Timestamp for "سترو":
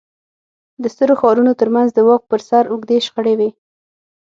0.93-1.15